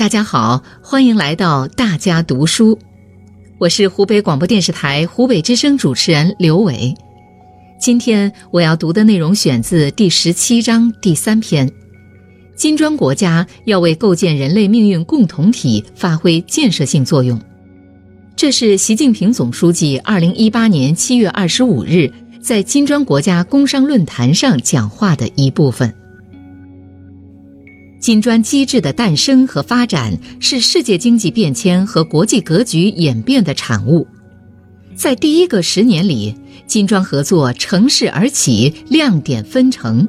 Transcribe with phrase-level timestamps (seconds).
[0.00, 2.78] 大家好，欢迎来到大家读书，
[3.58, 6.94] 我是湖北广播电视台湖北之声主持人刘伟。
[7.78, 11.70] 今天我要读的内容选自第十七章第三篇：
[12.56, 17.38] 金砖国家要为构建人类命运共同体发挥建设性作用。
[18.34, 22.10] 这是习近平总书记二零一八年七月二十五日
[22.40, 25.94] 在金砖国家工商论坛上讲话的一部分。
[28.00, 34.06] 金砖机制的诞生和发展是世界经济变迁和国际格局演变的产物。
[34.96, 36.34] 在第一个十年里，
[36.66, 40.08] 金砖合作乘势而起，亮点纷呈。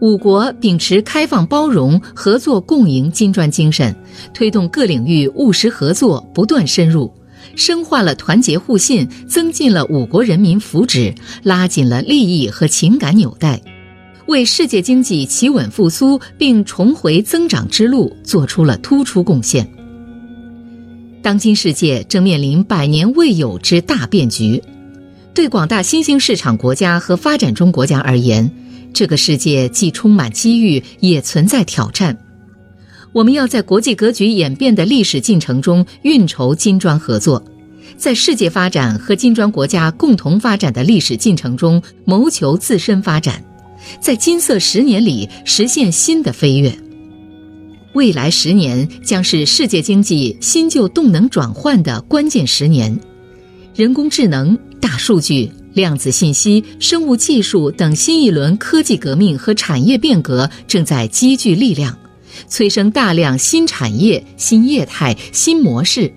[0.00, 3.96] 五国秉持开放包容、合作共赢金砖精神，
[4.34, 7.10] 推动各领域务实合作不断深入，
[7.54, 13.58] 深化了团结互信，增进了五国人民福祉，拉紧了利益和情感纽带。
[14.26, 19.68] 为世界经济企稳复苏并重回增长之路做出了突出贡献。
[21.22, 24.62] 当今世界正面临百年未有之大变局，
[25.34, 28.50] 对广大新兴市场国家和发展中国家而言，
[28.92, 32.16] 这个世界既充满机遇，也存在挑战。
[33.12, 37.42] 我们要在国际格局演变的历史进程中运筹金砖合作，
[37.96, 43.42] 在世界发展和金砖国家共同发展的历史进程中谋求自身发展。
[44.00, 46.72] 在金色十年里实现新的飞跃。
[47.92, 52.98] 未来十年将是世界经济新旧动能转换的关键十年，
[53.74, 61.98] 人工智能、大数据、量子信息、生物技术等新一轮科技革命和产业变革正在积聚力量，
[62.48, 66.12] 催生大量新产业、新业态、新模式，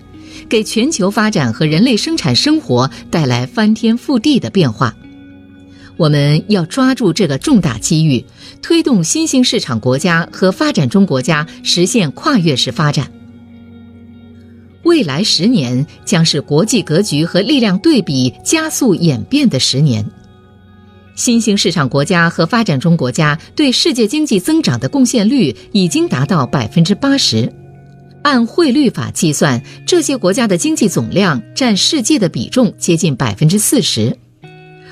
[0.50, 4.94] 给全球发展和人类生产生活带来翻天覆地的变化。
[6.00, 8.24] 我们要抓住这个重大机遇，
[8.62, 13.12] 推动新兴市场国家和发展中国家实现跨越式发展。
[14.84, 20.10] 未来十年将是国际格局和力量对比加速演变的十年。
[21.16, 27.52] 新兴市场国家和发展中国家对世界经济增长的贡献率已经达到百分之八十，
[28.24, 34.18] 按汇率法计算，这些国家的经济总量占世界的比重接近百分之四十。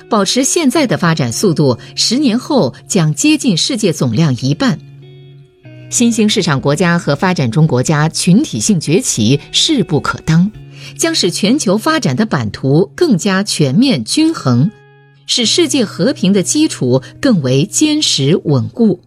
[0.08, 4.78] 保持现在的发展速度，十年后将接近世界总量一半。
[5.90, 10.50] 新兴市场国家和发展中国家群体性崛起势不可当，
[10.96, 14.70] 将使全球发展的版图更加全面均衡，
[15.26, 19.00] 使世界和平的基础更为坚实稳固。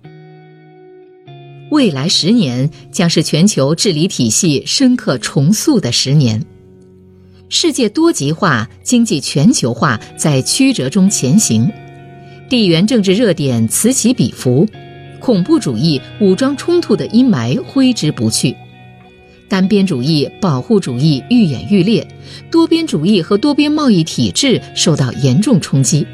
[1.71, 6.45] 未来十年将是全球治理体系深刻重塑的十年。
[7.53, 11.69] 世界多极化、经济全球化在曲折中前行，
[12.49, 14.65] 地缘政治热点此起彼伏，
[15.19, 18.55] 恐怖主义、武装冲突的阴霾挥之不去，
[19.49, 22.07] 单边主义、保护主义愈演愈烈，
[22.49, 26.07] 多边主义和多边贸易体制受到严重冲击。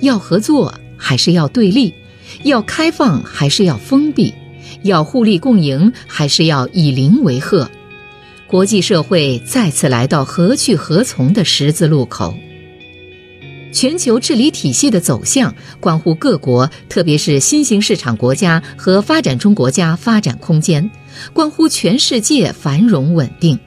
[0.00, 1.92] 要合作还是要对立？
[2.44, 4.32] 要开放还是要封闭？
[4.82, 7.70] 要互利共赢还是要以邻为壑？
[8.48, 12.34] 国际社会再次来到何去何从的十字路口。
[13.70, 20.90] 全球治理体系的走向关乎各国，特别是新兴市场国家和发展中国家发展空间，
[21.34, 23.58] 关乎全世界繁荣稳定。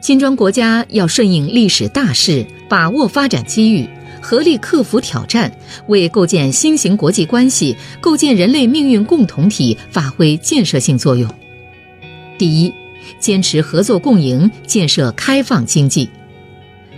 [0.00, 3.88] 金砖国家要顺应历史大势，把握发展机遇，
[4.20, 5.52] 合力克服挑战，
[5.88, 11.28] 为构建新型国际关系、构建人类命运共同体发挥建设性作用。
[12.38, 12.72] 第一。
[13.18, 16.08] 坚持合作共赢，建设开放经济。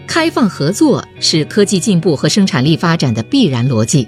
[0.07, 4.07] 开放合作是科技进步和生产力发展的必然逻辑。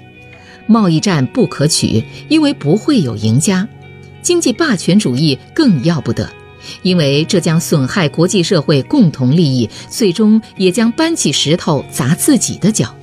[0.67, 3.67] 贸易战不可取，因为不会有赢家；
[4.21, 6.29] 经济霸权主义更要不得，
[6.81, 12.93] 因为这将损害国际社会共同利益，最终也将搬起石头砸自己的脚。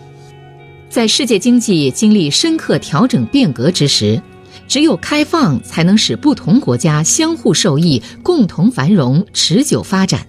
[0.88, 4.22] 在世界经济经历深刻调整变革之时。
[4.66, 10.26] 只有开放，才能使不同国家相互受益、共同繁荣、持久发展，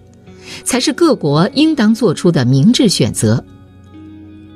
[0.63, 3.43] 才是各国应当做出的明智选择。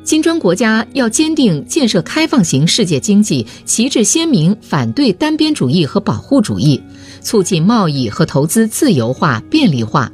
[0.03, 6.81] 金砖国家要坚定建设开放型世界经济，旗帜鲜明反对单边主义和保护主义，
[7.21, 10.11] 促进贸易和投资自由化、便利化，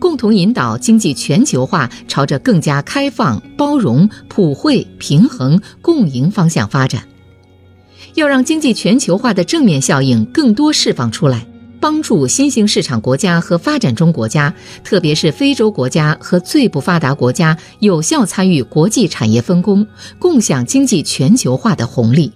[0.00, 7.06] 共同引导经济全球化朝着更加开放、包容、普惠、平衡、共赢方向发展。
[8.16, 11.46] 要让经济全球化的正面效应更多释放出来，
[11.78, 14.52] 帮助新兴市场国家和发展中国家，
[14.82, 19.86] 特别是非洲国家和最不发达国家，有效参与国际产业分工，
[20.18, 22.32] 共享经济全球化的红利。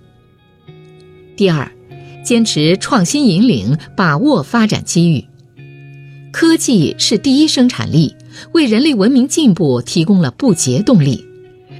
[1.34, 1.72] 第二，
[2.22, 5.24] 坚持创新引领，把握发展机遇。
[6.30, 8.14] 科技是第一生产力，
[8.52, 11.24] 为人类文明进步提供了不竭动力。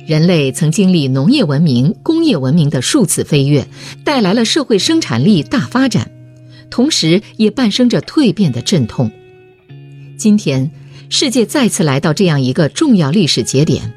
[0.06, 3.66] 人类曾经历农业文明、工业文明的数次飞跃，
[4.04, 6.10] 带来了社会生产力大发展，
[6.68, 9.10] 同时也伴生着蜕变的阵痛。
[10.16, 10.70] 今天，
[11.08, 13.92] 世界再次来到这样一个重要历史节点，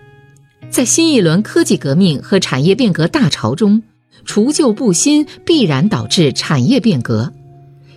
[0.69, 3.81] 在新一轮科技革命和产业变革大潮中，
[4.23, 7.33] 除旧布新必然导致产业变革。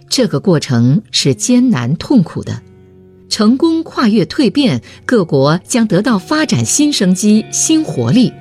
[0.08, 2.62] 这个过程是艰难痛苦的，
[3.28, 8.32] 成功跨越蜕变，各国将得到发展新生机、新活力，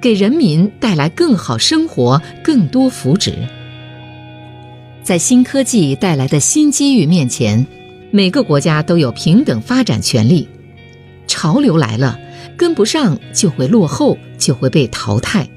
[0.00, 3.32] 给人民带来更好生活、更多福祉。
[5.02, 7.66] 在新科技带来的新机遇面前，
[8.10, 10.48] 每个国家都有平等发展权利。
[11.26, 12.18] 潮流来了，
[12.56, 15.48] 跟不上就会落后，就会被淘汰。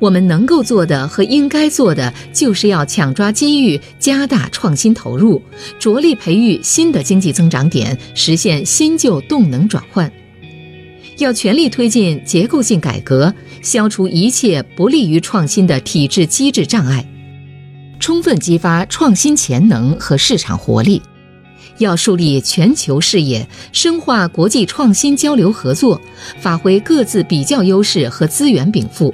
[0.00, 5.42] 我们能够做的和应该做的，就是要抢抓机遇，加大创新投入，
[5.78, 10.10] 着力培育新的经济增长点，实现新旧动能转换。
[11.16, 17.04] 要全力推进结构性改革，消除一切不利于创新的体制机制障碍，
[17.98, 21.02] 充分激发创新潜能和市场活力。
[21.78, 26.00] 要树立全球视野，深化国际创新交流合作，
[26.40, 29.12] 发挥各自比较优势和资源禀赋。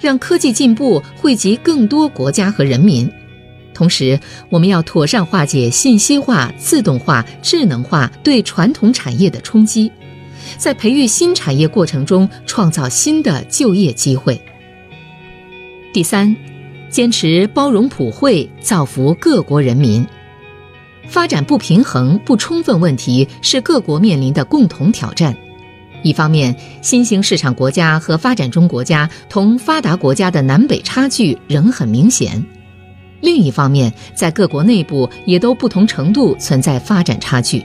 [0.00, 3.10] 让科技进步惠及更多国家和人民，
[3.74, 4.18] 同时，
[4.48, 9.90] 我们要妥善化解信息化、自动化、智能化对传统产业的冲击，
[10.56, 14.40] 在培育新产业过程中创造新的就业机会。
[15.92, 16.34] 第三，
[16.88, 20.06] 坚持包容普惠，造福各国人民。
[21.08, 25.34] 发展不平衡、不充分问题是各国面临的共同挑战。
[26.02, 32.42] 一方面，新兴市场国家和发展中国家同发达国家的南北差距仍很明显；
[33.20, 37.64] 另一方面，在各国内部也都不同程度存在发展差距。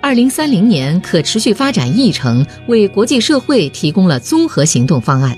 [0.00, 5.36] 二零三零年可持续发展议程为国际社会提供了综合行动方案，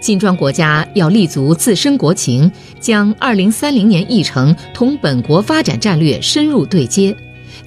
[0.00, 7.14] 金砖国家要立足自身国情，将二零三零年议程同本国发展战略深入对接。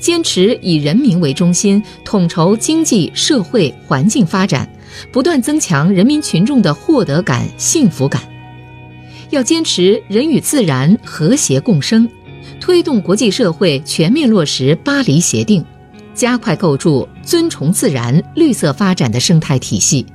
[0.03, 4.67] 坚持以人民为中心，统筹经济社会环境发展，
[5.13, 8.21] 不断增强人民群众的获得感、幸福感。
[9.29, 12.05] 要坚持人与自然和谐共生，
[12.59, 15.63] 推动国际社会全面落实巴黎协定，
[16.13, 20.05] 加快构筑尊崇自然、绿色发展的生态体系。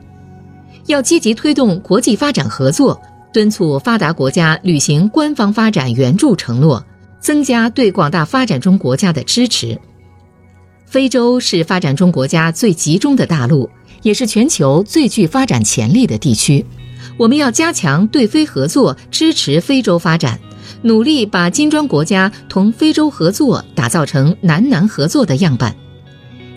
[0.84, 3.00] 要积极推动国际发展合作，
[3.32, 6.84] 敦促发达国家履行官方发展援助承诺。
[7.20, 9.78] 增加对广大发展中国家的支持。
[10.86, 13.68] 非洲是发展中国家最集中的大陆，
[14.02, 16.64] 也是全球最具发展潜力的地区。
[17.16, 20.38] 我们要加强对非合作，支持非洲发展，
[20.82, 25.74] 努力把金砖国家同非洲合作打造成南南合作的样板。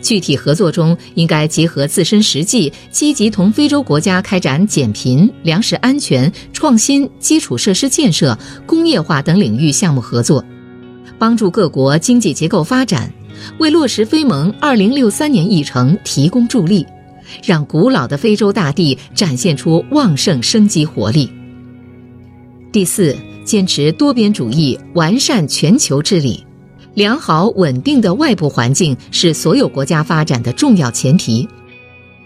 [0.02, 10.44] 具体合作中，应该结合自身实际，积极同非洲国家开展减贫、粮食安全、创新、基础设施建设、工业化等领域项目合作。
[11.20, 13.12] 帮助各国经济结构发展，
[13.60, 16.86] 为落实非盟二零六三年议程提供助力，
[17.44, 21.30] 让古老的非洲大地展现出旺盛生机活力。
[22.72, 23.16] 第四，
[23.46, 26.44] 坚持多边主义，完善全球治理，
[26.94, 31.48] 良好稳定的外部环境是所有国家发展的重要前提，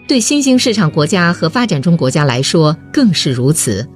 [0.08, 3.86] 对新兴市场国家和发展中国家来说更是如此。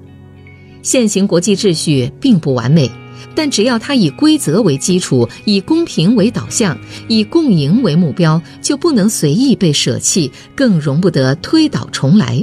[0.82, 2.90] 现行国际秩序并不完美。
[3.34, 12.42] 但只要它以规则为基础，以公平为导向，以共赢为目标，就不能随意被舍弃，更容不得推倒重来。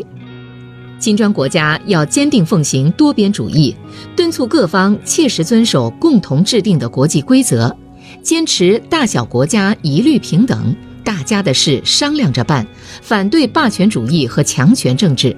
[0.99, 3.75] 金砖国家要坚定奉行多边主义，
[4.15, 7.75] 敦促各方切实遵守共同制定的国际规则，
[8.21, 12.65] 坚持大小国家一律平等，大家的事商量着办，
[13.01, 15.35] 反对霸权主义和强权政治，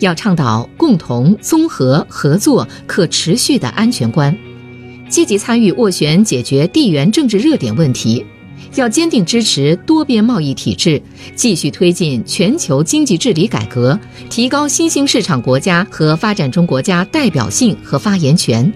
[0.00, 4.36] 要倡导共同、综合、合作、可持续的安全观。
[5.08, 8.24] 积极参与斡旋解决地缘政治热点问题，
[8.74, 11.00] 要坚定支持多边贸易体制，
[11.36, 13.96] 继续推进全球经济治理改革，
[14.28, 18.72] 提高新兴市场国家和发展中国家代表性和发言权。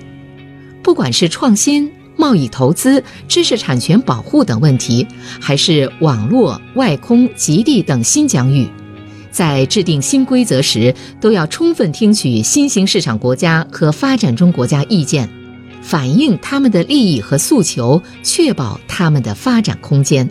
[0.81, 5.07] 不管是创新、贸易、投资、知识产权保护等问题，
[5.41, 8.69] 还是网络、外空、极地等新疆域，
[9.31, 15.31] 在制定新规则时，都要充分听取新兴市场国家和发展中国家意见。
[15.81, 20.29] 反映他们的利益和诉求，确保他们的发展空间。